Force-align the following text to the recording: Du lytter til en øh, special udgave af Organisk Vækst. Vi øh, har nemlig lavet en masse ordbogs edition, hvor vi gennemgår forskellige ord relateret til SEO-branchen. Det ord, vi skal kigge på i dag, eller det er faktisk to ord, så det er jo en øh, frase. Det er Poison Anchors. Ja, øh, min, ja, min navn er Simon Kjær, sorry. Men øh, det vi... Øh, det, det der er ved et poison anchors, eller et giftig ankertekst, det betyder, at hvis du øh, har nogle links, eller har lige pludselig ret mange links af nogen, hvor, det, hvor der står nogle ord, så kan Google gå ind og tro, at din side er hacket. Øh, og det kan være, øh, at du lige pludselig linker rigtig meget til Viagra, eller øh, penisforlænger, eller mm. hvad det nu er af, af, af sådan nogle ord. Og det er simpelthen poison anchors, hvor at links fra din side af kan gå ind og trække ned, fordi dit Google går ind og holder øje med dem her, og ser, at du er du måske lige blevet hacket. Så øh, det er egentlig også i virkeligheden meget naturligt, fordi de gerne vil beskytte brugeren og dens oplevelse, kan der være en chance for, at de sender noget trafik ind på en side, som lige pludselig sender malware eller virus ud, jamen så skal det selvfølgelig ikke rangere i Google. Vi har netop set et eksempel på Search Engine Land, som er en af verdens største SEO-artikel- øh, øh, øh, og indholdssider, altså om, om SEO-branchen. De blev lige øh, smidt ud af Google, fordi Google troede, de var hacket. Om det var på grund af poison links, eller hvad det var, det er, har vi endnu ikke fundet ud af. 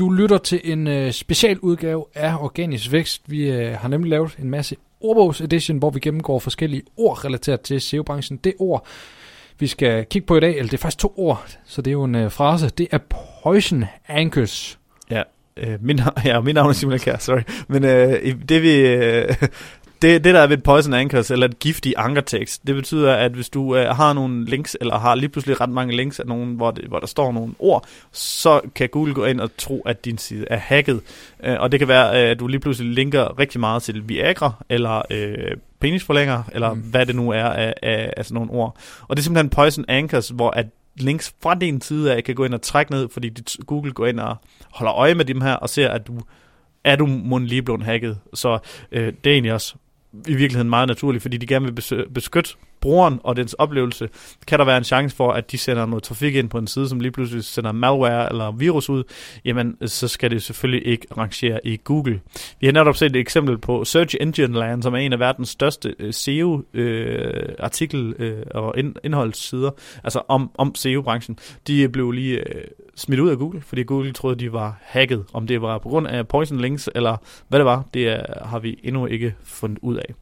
Du 0.00 0.10
lytter 0.10 0.38
til 0.38 0.60
en 0.64 0.86
øh, 0.86 1.12
special 1.12 1.58
udgave 1.58 2.04
af 2.14 2.36
Organisk 2.36 2.92
Vækst. 2.92 3.22
Vi 3.26 3.50
øh, 3.50 3.72
har 3.72 3.88
nemlig 3.88 4.10
lavet 4.10 4.36
en 4.38 4.50
masse 4.50 4.76
ordbogs 5.00 5.40
edition, 5.40 5.78
hvor 5.78 5.90
vi 5.90 6.00
gennemgår 6.00 6.38
forskellige 6.38 6.82
ord 6.96 7.24
relateret 7.24 7.60
til 7.60 7.80
SEO-branchen. 7.80 8.36
Det 8.44 8.54
ord, 8.58 8.86
vi 9.58 9.66
skal 9.66 10.06
kigge 10.10 10.26
på 10.26 10.36
i 10.36 10.40
dag, 10.40 10.50
eller 10.50 10.70
det 10.70 10.74
er 10.74 10.78
faktisk 10.78 10.98
to 10.98 11.14
ord, 11.16 11.56
så 11.64 11.82
det 11.82 11.90
er 11.90 11.92
jo 11.92 12.04
en 12.04 12.14
øh, 12.14 12.30
frase. 12.30 12.68
Det 12.68 12.88
er 12.90 12.98
Poison 13.42 13.84
Anchors. 14.08 14.78
Ja, 15.10 15.22
øh, 15.56 15.84
min, 15.84 16.00
ja, 16.24 16.40
min 16.40 16.54
navn 16.54 16.68
er 16.68 16.72
Simon 16.72 16.98
Kjær, 16.98 17.16
sorry. 17.18 17.42
Men 17.68 17.84
øh, 17.84 18.34
det 18.48 18.62
vi... 18.62 18.76
Øh, 18.76 19.34
det, 20.02 20.24
det 20.24 20.34
der 20.34 20.40
er 20.40 20.46
ved 20.46 20.56
et 20.56 20.62
poison 20.62 20.94
anchors, 20.94 21.30
eller 21.30 21.46
et 21.46 21.58
giftig 21.58 21.94
ankertekst, 21.96 22.66
det 22.66 22.74
betyder, 22.74 23.14
at 23.14 23.32
hvis 23.32 23.48
du 23.48 23.76
øh, 23.76 23.96
har 23.96 24.12
nogle 24.12 24.44
links, 24.44 24.76
eller 24.80 24.98
har 24.98 25.14
lige 25.14 25.28
pludselig 25.28 25.60
ret 25.60 25.70
mange 25.70 25.96
links 25.96 26.20
af 26.20 26.26
nogen, 26.26 26.54
hvor, 26.54 26.70
det, 26.70 26.84
hvor 26.84 26.98
der 26.98 27.06
står 27.06 27.32
nogle 27.32 27.54
ord, 27.58 27.86
så 28.12 28.60
kan 28.74 28.88
Google 28.88 29.14
gå 29.14 29.24
ind 29.24 29.40
og 29.40 29.50
tro, 29.58 29.82
at 29.86 30.04
din 30.04 30.18
side 30.18 30.46
er 30.50 30.56
hacket. 30.56 31.00
Øh, 31.44 31.56
og 31.60 31.72
det 31.72 31.80
kan 31.80 31.88
være, 31.88 32.24
øh, 32.24 32.30
at 32.30 32.40
du 32.40 32.46
lige 32.46 32.60
pludselig 32.60 32.92
linker 32.92 33.38
rigtig 33.38 33.60
meget 33.60 33.82
til 33.82 34.08
Viagra, 34.08 34.52
eller 34.68 35.02
øh, 35.10 35.56
penisforlænger, 35.80 36.42
eller 36.52 36.74
mm. 36.74 36.80
hvad 36.80 37.06
det 37.06 37.16
nu 37.16 37.30
er 37.30 37.44
af, 37.44 37.74
af, 37.82 38.12
af 38.16 38.24
sådan 38.24 38.34
nogle 38.34 38.50
ord. 38.50 38.76
Og 39.08 39.16
det 39.16 39.22
er 39.22 39.24
simpelthen 39.24 39.50
poison 39.50 39.84
anchors, 39.88 40.28
hvor 40.28 40.50
at 40.50 40.66
links 40.96 41.34
fra 41.42 41.54
din 41.54 41.80
side 41.80 42.14
af 42.14 42.24
kan 42.24 42.34
gå 42.34 42.44
ind 42.44 42.54
og 42.54 42.62
trække 42.62 42.92
ned, 42.92 43.08
fordi 43.08 43.28
dit 43.28 43.56
Google 43.66 43.92
går 43.92 44.06
ind 44.06 44.20
og 44.20 44.36
holder 44.70 44.94
øje 44.94 45.14
med 45.14 45.24
dem 45.24 45.40
her, 45.40 45.54
og 45.54 45.68
ser, 45.68 45.88
at 45.88 46.06
du 46.06 46.20
er 46.84 46.96
du 46.96 47.06
måske 47.06 47.46
lige 47.46 47.62
blevet 47.62 47.82
hacket. 47.82 48.18
Så 48.34 48.58
øh, 48.92 49.12
det 49.24 49.30
er 49.30 49.34
egentlig 49.34 49.52
også 49.52 49.74
i 50.12 50.34
virkeligheden 50.34 50.70
meget 50.70 50.88
naturligt, 50.88 51.22
fordi 51.22 51.36
de 51.36 51.46
gerne 51.46 51.64
vil 51.64 51.82
beskytte 52.14 52.54
brugeren 52.80 53.20
og 53.24 53.36
dens 53.36 53.54
oplevelse, 53.54 54.08
kan 54.46 54.58
der 54.58 54.64
være 54.64 54.78
en 54.78 54.84
chance 54.84 55.16
for, 55.16 55.32
at 55.32 55.52
de 55.52 55.58
sender 55.58 55.86
noget 55.86 56.02
trafik 56.02 56.34
ind 56.34 56.48
på 56.48 56.58
en 56.58 56.66
side, 56.66 56.88
som 56.88 57.00
lige 57.00 57.12
pludselig 57.12 57.44
sender 57.44 57.72
malware 57.72 58.30
eller 58.30 58.52
virus 58.52 58.88
ud, 58.88 59.04
jamen 59.44 59.76
så 59.86 60.08
skal 60.08 60.30
det 60.30 60.42
selvfølgelig 60.42 60.86
ikke 60.86 61.06
rangere 61.16 61.66
i 61.66 61.80
Google. 61.84 62.20
Vi 62.60 62.66
har 62.66 62.72
netop 62.72 62.96
set 62.96 63.10
et 63.10 63.16
eksempel 63.16 63.58
på 63.58 63.84
Search 63.84 64.16
Engine 64.20 64.58
Land, 64.58 64.82
som 64.82 64.94
er 64.94 64.98
en 64.98 65.12
af 65.12 65.18
verdens 65.18 65.48
største 65.48 65.94
SEO-artikel- 66.10 68.14
øh, 68.18 68.30
øh, 68.30 68.38
øh, 68.38 68.44
og 68.54 68.74
indholdssider, 69.04 69.70
altså 70.04 70.22
om, 70.28 70.50
om 70.58 70.74
SEO-branchen. 70.74 71.38
De 71.66 71.88
blev 71.88 72.10
lige 72.10 72.38
øh, 72.38 72.64
smidt 73.00 73.20
ud 73.20 73.30
af 73.30 73.38
Google, 73.38 73.60
fordi 73.60 73.82
Google 73.82 74.12
troede, 74.12 74.36
de 74.36 74.52
var 74.52 74.78
hacket. 74.82 75.24
Om 75.32 75.46
det 75.46 75.62
var 75.62 75.78
på 75.78 75.88
grund 75.88 76.06
af 76.06 76.28
poison 76.28 76.60
links, 76.60 76.90
eller 76.94 77.16
hvad 77.48 77.58
det 77.58 77.66
var, 77.66 77.84
det 77.94 78.08
er, 78.08 78.44
har 78.44 78.58
vi 78.58 78.80
endnu 78.82 79.06
ikke 79.06 79.34
fundet 79.42 79.78
ud 79.82 79.96
af. 79.96 80.14